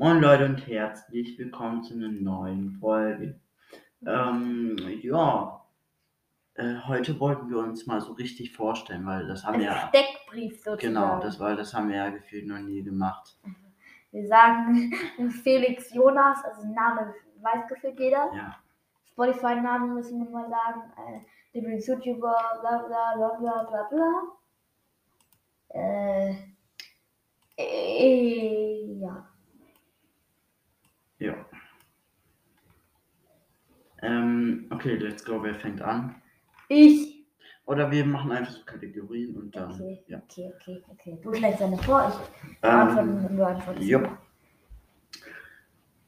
[0.00, 3.40] Moin Leute und herzlich willkommen zu einer neuen Folge.
[4.06, 5.66] Ähm, ja,
[6.54, 10.62] äh, heute wollten wir uns mal so richtig vorstellen, weil das haben wir ja, Steckbrief
[10.62, 10.94] sozusagen.
[10.94, 13.40] genau, das weil das haben wir ja gefühlt noch nie gemacht.
[14.12, 14.92] Wir sagen
[15.42, 17.12] Felix Jonas, also Name
[17.42, 18.32] weiß gefühlt jeder.
[18.36, 18.56] Ja,
[19.10, 20.92] Spotify-Namen müssen wir mal sagen.
[20.96, 24.22] Äh, Lieblings-YouTuber, bla bla bla bla bla bla.
[25.70, 26.34] Äh,
[27.56, 29.28] äh, ja.
[31.18, 31.34] Ja.
[34.02, 35.42] Ähm, okay, let's go.
[35.42, 36.14] Wer fängt an?
[36.68, 37.26] Ich.
[37.66, 39.72] Oder wir machen einfach so Kategorien und dann.
[39.72, 40.18] Okay, Ja.
[40.18, 41.18] okay, okay, okay.
[41.22, 43.84] Du schlägst eine vor, ich Ähm, du antwortest.
[43.86, 44.08] jupp.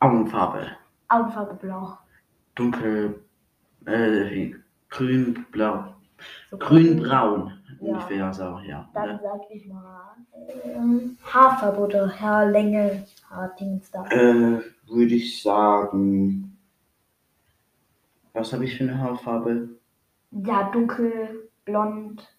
[0.00, 0.66] Augenfarbe.
[1.08, 1.98] Augenfarbe blau.
[2.54, 3.24] Dunkel,
[3.86, 4.52] äh,
[4.90, 5.94] grün, blau.
[6.50, 7.92] So Grün-braun Ja.
[7.92, 8.88] ungefähr, so, ja.
[8.94, 9.20] Dann Ne?
[9.22, 10.16] sag ich mal
[10.64, 14.04] ähm, Haarfarbe oder Haarlänge, Haardings da.
[14.06, 16.56] Äh, würde ich sagen.
[18.32, 19.68] Was habe ich für eine Haarfarbe?
[20.30, 22.36] Ja, dunkel, blond,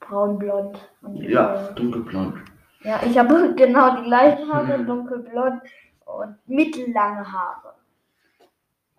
[0.00, 0.90] braunblond.
[1.02, 2.34] Und, Ja, äh, dunkelblond.
[2.82, 4.86] ja, ich habe genau die gleichen Haare, Mhm.
[4.86, 5.62] dunkelblond
[6.06, 7.74] und mittellange Haare.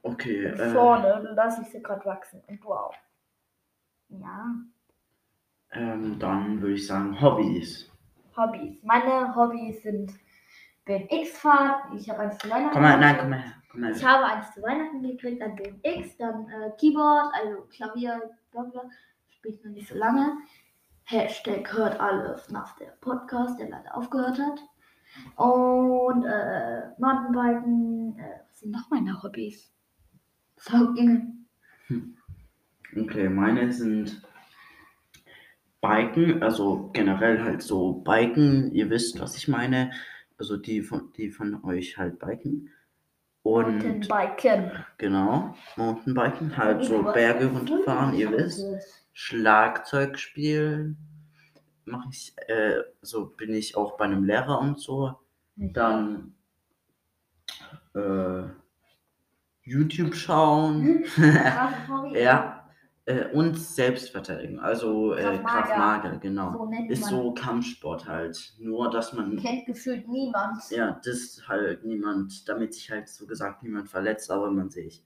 [0.04, 0.52] Okay.
[0.52, 2.42] Und Äh, vorne lasse ich sie gerade wachsen.
[2.48, 2.96] Und du auch.
[4.10, 4.46] Ja,
[5.74, 7.90] ähm, dann würde ich sagen Hobbys.
[8.38, 8.78] Hobbys.
[8.84, 10.12] Meine Hobbys sind
[11.00, 11.98] BMX fahren.
[11.98, 12.74] Ich habe eins zu Weihnachten.
[12.74, 13.22] Komm mal, nein, gekriegt.
[13.22, 13.54] komm mal her.
[13.72, 18.22] Komm mal Ich habe eins zu Weihnachten gekriegt, ein BMX, dann äh, Keyboard, also Klavier,
[18.52, 18.66] bla
[19.44, 20.38] ich noch nicht so lange.
[21.06, 24.60] Hashtag hört alles nach der Podcast, der leider aufgehört hat.
[25.36, 29.74] Und äh, Mountainbiken, äh, was sind noch meine Hobbys?
[30.58, 31.48] Zocken.
[32.96, 34.22] Okay, meine sind
[35.82, 39.92] Biken, also generell halt so Biken, ihr wisst, was ich meine.
[40.42, 42.72] Also die von, die von euch halt Biken.
[43.44, 44.72] Und Mountainbiken.
[44.98, 48.66] genau, Mountainbiken, halt so Berge runterfahren, ihr wisst.
[49.14, 50.98] Schlagzeug spielen.
[51.86, 55.14] Mache ich, äh, so bin ich auch bei einem Lehrer und so.
[55.58, 56.34] Dann
[57.94, 58.42] äh,
[59.62, 61.06] YouTube schauen.
[62.16, 62.51] Ja.
[63.06, 66.54] Äh, und Selbstverteidigung, also äh, Maga, genau.
[66.54, 68.54] So Ist so Kampfsport halt.
[68.60, 70.70] Nur, dass man, Kennt gefühlt niemand.
[70.70, 75.04] ja, das halt niemand, damit sich halt so gesagt niemand verletzt, aber man sich,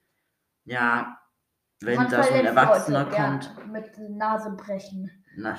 [0.65, 1.17] ja,
[1.81, 5.11] wenn Man da so ein Erwachsener Leute kommt, gern Mit Nase brechen.
[5.37, 5.57] na,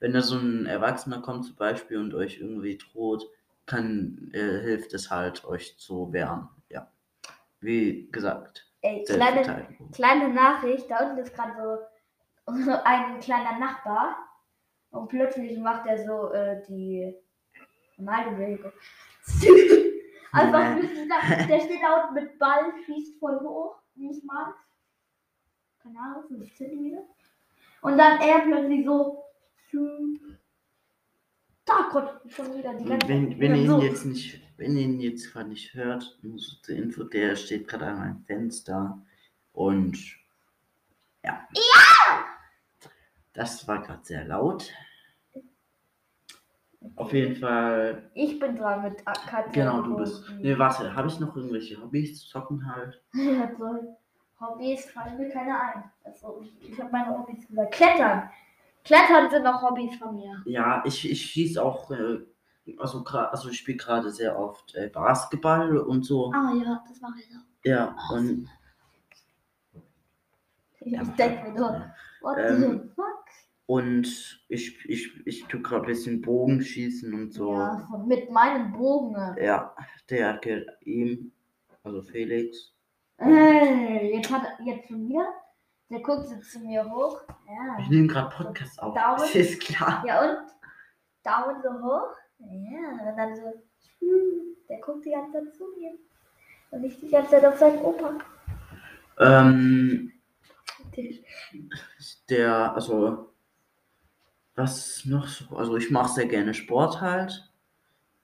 [0.00, 3.26] wenn da so ein Erwachsener kommt zum Beispiel und euch irgendwie droht,
[3.66, 6.90] kann, äh, hilft es halt, euch zu wehren, ja.
[7.60, 11.54] Wie gesagt, Ey, kleine, kleine Nachricht, da unten ist gerade
[12.46, 12.52] so
[12.84, 14.28] ein kleiner Nachbar
[14.90, 17.14] und plötzlich macht er so äh, die
[17.96, 18.72] Ronaldo-Bewegung.
[20.32, 20.76] Einfach
[21.08, 24.52] da, der steht da unten mit Ball, schießt voll hoch, nicht mal.
[25.82, 27.04] Keine Ahnung, 5 Zentimeter.
[27.80, 29.24] Und dann er plötzlich so.
[31.64, 33.80] Da Gott, schon wieder die ganze Wenn, wenn ihr ihn so.
[33.82, 37.86] jetzt nicht, wenn ihr ihn jetzt gerade nicht hört, so zur Info, der steht gerade
[37.86, 39.00] an meinem Fenster
[39.52, 39.96] und
[41.24, 41.48] ja.
[41.54, 42.24] Ja!
[43.32, 44.70] Das war gerade sehr laut.
[46.96, 49.50] Auf jeden Fall, Ich bin dran mit Katja.
[49.52, 50.28] genau, du bist.
[50.38, 52.26] Ne, warte, habe ich noch irgendwelche Hobbys?
[52.28, 53.00] Zocken halt.
[53.14, 53.96] Ja, so
[54.38, 55.84] Hobbys fallen mir keine ein.
[56.04, 57.72] Also, ich habe meine Hobbys gesagt.
[57.72, 58.30] Klettern.
[58.84, 60.42] Klettern sind auch Hobbys von mir.
[60.44, 62.18] Ja, ich, ich schieße auch, äh,
[62.78, 66.30] also, also ich spiele gerade sehr oft äh, Basketball und so.
[66.34, 67.42] Ah ja, das mache ich auch.
[67.64, 68.48] Ja, und
[70.80, 73.24] Ich denke mir nur, what Ähm, the fuck?
[73.66, 77.54] Und ich, ich, ich tue gerade ein bisschen Bogenschießen und so.
[77.54, 79.16] Ja, mit meinem Bogen.
[79.42, 79.74] Ja,
[80.10, 81.32] der geht ihm,
[81.82, 82.74] also Felix.
[83.18, 85.26] Äh, jetzt hat er jetzt schon wieder.
[85.90, 87.20] Der guckt jetzt zu mir hoch.
[87.46, 87.78] Ja.
[87.78, 88.94] Ich nehme gerade Podcast auf.
[88.94, 89.18] Daumen.
[89.18, 90.02] Das ist klar.
[90.06, 90.48] Ja und?
[91.22, 92.14] Daumen so hoch.
[92.38, 93.52] Ja, und dann so.
[94.68, 95.92] Der guckt die ganze Zeit zu mir.
[96.70, 98.14] Und nicht die ganze Zeit auf seinen Opa.
[99.18, 100.12] Ähm,
[102.30, 103.34] der, also,
[104.54, 105.54] was noch so?
[105.56, 107.52] Also, ich mache sehr gerne Sport halt.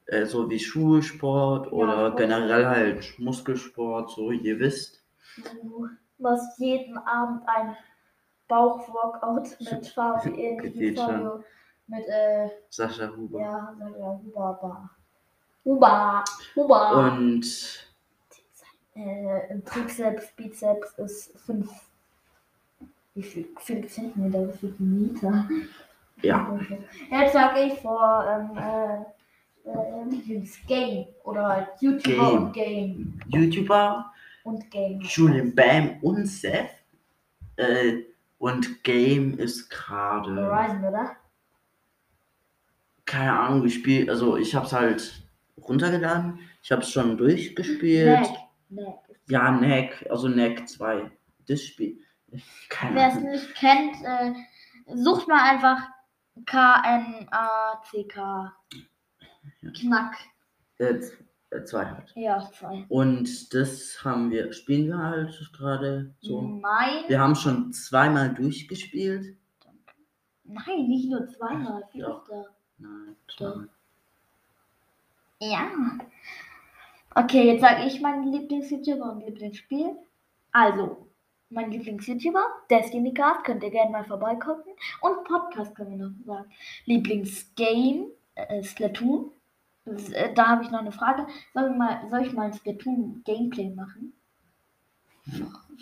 [0.07, 2.17] Äh, so wie Schulsport oder Sport.
[2.17, 5.03] generell halt Muskelsport, so ihr wisst.
[5.37, 5.87] Du
[6.21, 7.75] machst jeden Abend ein
[8.47, 10.95] Bauchworkout mit Fabio, äh, schon.
[10.95, 11.43] Fabio,
[11.87, 13.39] mit, äh, Sascha Huber.
[13.39, 14.89] ja, sag ja, Huba,
[15.65, 16.23] Huba,
[16.55, 17.07] Huba.
[17.07, 17.87] Und
[18.93, 21.69] Äh, Trizeps, Bizeps ist 5.
[23.15, 25.47] Wie viel, viel Zentimeter, wie viel Meter?
[26.21, 26.59] ja,
[27.09, 33.19] Jetzt sag ich vor ähm, äh, äh, Lieblingsgame oder halt YouTuber Game.
[33.29, 34.11] Game YouTuber,
[34.43, 35.01] und Game.
[35.01, 36.69] Julian Bam und Seth.
[37.55, 38.03] Äh,
[38.37, 40.35] und Game ist gerade.
[40.35, 41.15] Horizon, oder?
[43.05, 44.11] Keine Ahnung, ich spiele.
[44.11, 45.23] Also, ich hab's halt
[45.57, 46.39] runtergeladen.
[46.63, 48.21] Ich hab's schon durchgespielt.
[48.21, 48.29] Neck.
[48.69, 48.95] Neck.
[49.27, 50.07] Ja, Neck.
[50.09, 51.11] Also, Neck 2.
[51.47, 51.99] Das Spiel.
[52.69, 54.33] Keine Wer es nicht kennt, äh,
[54.95, 55.87] sucht mal einfach
[56.45, 58.17] K-N-A-C-K.
[59.61, 59.71] Ja.
[59.71, 60.17] Knack.
[60.77, 60.99] Äh,
[61.65, 62.11] zwei halt.
[62.15, 62.85] Ja, zwei.
[62.89, 66.41] Und das haben wir, spielen wir halt gerade so.
[66.41, 67.03] Nein.
[67.07, 69.35] Wir haben schon zweimal durchgespielt.
[70.43, 72.21] Nein, nicht nur zweimal, viel Doch.
[72.21, 72.45] öfter.
[72.77, 73.69] Nein, zweimal.
[75.39, 75.71] Ja.
[77.15, 79.95] Okay, jetzt sage ich meinen Lieblings-YouTuber und Lieblingsspiel.
[80.51, 81.07] Also,
[81.49, 84.73] mein Lieblings-YouTuber, Destiny Cast, könnt ihr gerne mal vorbeigucken.
[85.01, 86.51] Und Podcast können wir noch sagen.
[86.85, 89.31] Lieblings-Game, äh, Splatoon.
[89.85, 91.25] Äh, Da habe ich noch eine Frage.
[91.53, 94.13] Soll ich mal, soll ich mal ein Splatoon-Gameplay machen?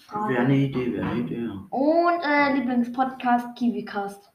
[0.05, 0.33] Frage.
[0.33, 1.51] Wäre eine Idee, wäre eine Idee, ja.
[1.69, 4.31] Und äh, Lieblingspodcast KiwiCast.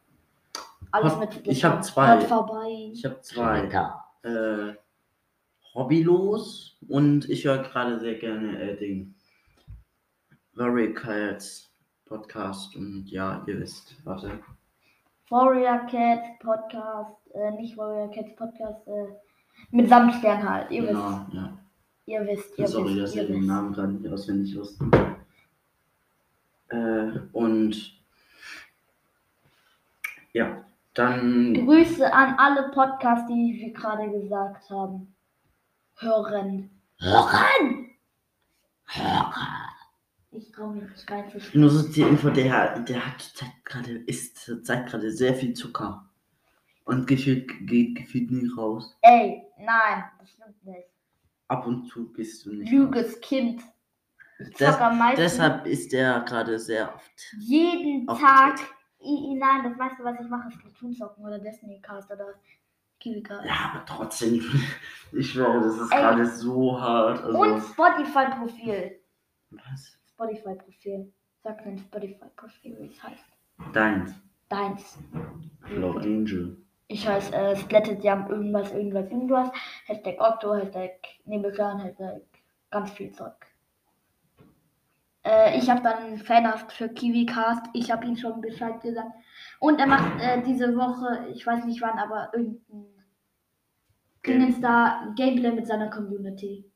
[0.90, 1.52] Alles Hab- mit Splatoon.
[1.52, 2.06] ich hab zwei.
[2.08, 2.90] Hört vorbei.
[2.92, 3.68] Ich habe zwei.
[3.68, 4.04] Ja.
[4.22, 4.74] Äh,
[5.74, 9.14] hobbylos und ich höre gerade sehr gerne äh, den
[10.54, 11.70] Very Cats
[12.04, 14.38] Podcast und ja, ihr wisst, warte.
[15.30, 19.06] Warrior Cats Podcast, äh, nicht Warrior Cats Podcast, äh,
[19.70, 20.70] mit Samtstern halt.
[20.70, 21.58] Ihr Genau, wisst, ja.
[22.06, 23.46] ihr wisst, ihr Sorry, wisst, dass ihr ich den.
[23.46, 24.84] Namen gerade nicht auswendig wusste.
[26.68, 28.00] Äh, und
[30.32, 30.64] ja,
[30.94, 35.14] dann Grüße an alle Podcasts, die wir gerade gesagt haben.
[35.96, 36.70] Hören.
[36.98, 37.90] Hören!
[40.32, 41.60] Ich traue mich nicht reinzusprechen.
[41.60, 46.08] nur so die Info, der, der hat zurzeit gerade, isst zurzeit gerade sehr viel Zucker.
[46.84, 48.96] Und gefühlt geht gefühlt nie raus.
[49.02, 50.88] Ey, nein, das stimmt nicht.
[51.48, 52.70] Ab und zu gehst du nicht.
[52.70, 53.62] Lüges Kind.
[54.38, 55.20] Ich am meisten.
[55.20, 57.34] Deshalb ist er gerade sehr oft.
[57.38, 58.58] jeden Auf Tag.
[59.00, 62.34] I, nein, das meiste, was ich mache, ist Splatoon zocken oder Destiny Cast oder
[62.98, 63.44] Kiwi Cast.
[63.44, 64.40] Ja, aber trotzdem,
[65.12, 67.22] ich schwöre, das ist gerade so hart.
[67.22, 68.98] Also, Und Spotify-Profil.
[69.50, 69.98] was?
[70.08, 71.12] Spotify-Profil.
[71.42, 73.24] Sag dein Spotify-Profil, wie es heißt.
[73.74, 74.14] Deins.
[74.48, 74.98] Deins.
[75.64, 76.63] Hello Angel.
[76.86, 79.50] Ich heiße äh, Splatted Jam, irgendwas, irgendwas, irgendwas.
[79.86, 80.92] Hashtag Octo, Hashtag
[81.24, 82.22] Nebelclan, Hashtag
[82.70, 83.34] ganz viel Zeug.
[85.24, 87.66] Äh, ich habe dann Fanhaft für KiwiCast.
[87.72, 89.12] Ich habe ihm schon Bescheid gesagt.
[89.58, 92.86] Und er macht äh, diese Woche, ich weiß nicht wann, aber irgendein
[94.26, 96.70] Dingens da Gameplay mit seiner Community.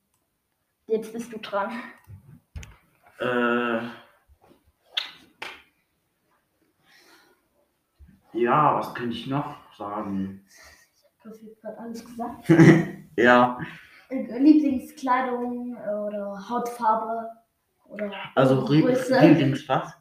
[0.87, 1.71] Jetzt bist du dran.
[3.21, 3.81] Äh.
[8.33, 10.45] Ja, was könnte ich noch sagen?
[11.25, 12.49] Hast jetzt gerade alles gesagt.
[13.17, 13.59] Ja,
[14.11, 17.29] Lieblingskleidung äh, oder Hautfarbe
[17.89, 19.19] oder also Größe.
[19.19, 19.93] Lieblingsfarbe.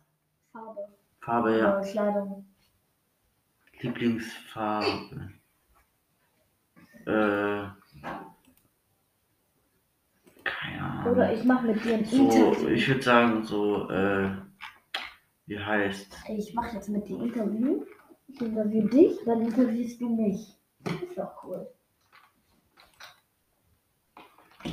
[0.51, 0.88] Farbe
[1.19, 1.77] Farbe, ja.
[1.79, 2.45] oder Kleidung.
[3.81, 4.88] Lieblingsfarbe.
[7.07, 7.63] Äh.
[10.44, 11.13] Keine Ahnung.
[11.13, 12.68] Oder ich mache mit dir ein So, Interview.
[12.68, 14.29] ich würde sagen, so, äh.
[15.45, 16.18] Wie heißt?
[16.27, 17.85] Ich mache jetzt mit dir Interview.
[18.39, 20.56] Ich interview dich, dann interviewst du mich.
[20.86, 21.68] Ist doch cool.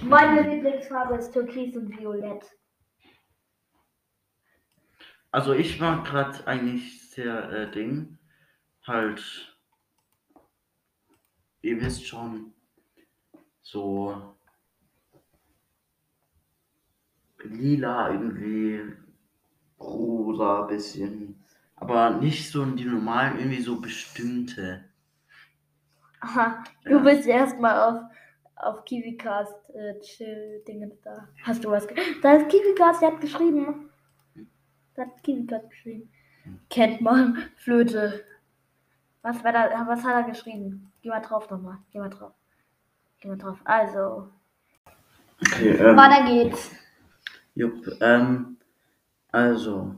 [0.03, 2.45] Meine Lieblingsfarbe ist Türkis und Violett.
[5.31, 8.19] Also ich mag gerade eigentlich sehr äh, Ding.
[8.87, 9.57] Halt.
[11.63, 12.53] Ihr wisst schon.
[13.63, 14.37] So.
[17.43, 18.93] Lila irgendwie.
[19.81, 21.44] Rosa bisschen.
[21.77, 24.85] Aber nicht so die normalen, irgendwie so bestimmte.
[26.21, 26.99] Aha, du Ja.
[26.99, 28.03] bist erstmal auf,
[28.57, 31.29] auf KiwiCast äh, Chill-Dingens da.
[31.45, 31.87] Hast du was
[32.23, 33.91] Da ist KiwiCast, der hat geschrieben.
[34.95, 36.11] Da hat KiwiCast geschrieben.
[36.71, 38.25] Kennt man Flöte.
[39.23, 40.93] Was, war da, was hat er geschrieben?
[41.03, 41.79] Geh mal drauf nochmal.
[41.93, 42.33] Geh mal drauf.
[43.21, 43.59] Geh mal drauf.
[43.65, 44.29] Also,
[45.43, 46.71] Okay, ähm, weiter geht's.
[47.57, 48.59] Jupp, ähm,
[49.33, 49.95] also.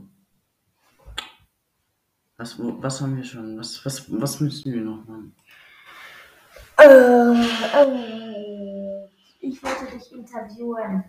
[2.38, 3.58] Was, wo- was haben wir schon?
[3.58, 5.34] Was, was, was müssen wir noch machen?
[6.78, 9.08] Äh, äh,
[9.40, 11.04] ich wollte dich interviewen.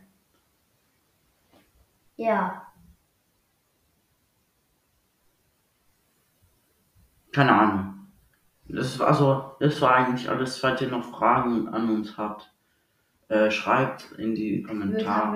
[2.16, 2.64] Ja.
[7.34, 7.94] Keine Ahnung.
[8.70, 12.52] Das war also, das war eigentlich alles, falls ihr noch Fragen an uns habt.
[13.30, 14.80] Äh, schreibt in die Wir haben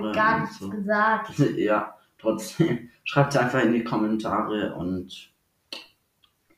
[0.01, 0.11] Kommentare.
[0.13, 0.69] gar nichts so.
[0.69, 1.37] gesagt.
[1.57, 2.89] ja, trotzdem.
[3.03, 5.30] Schreibt einfach in die Kommentare und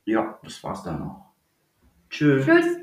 [0.06, 1.26] ja, das war's dann auch.
[2.10, 2.46] Tschüss.
[2.46, 2.78] Tschüss.